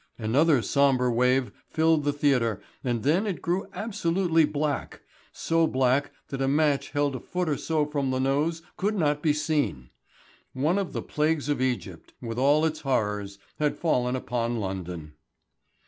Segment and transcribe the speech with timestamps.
[0.17, 6.41] Another sombre wave filled the theatre and then it grew absolutely black, so black that
[6.41, 9.91] a match held a foot or so from the nose could not be seen.
[10.53, 15.13] One of the plagues of Egypt with all its horrors had fallen upon London.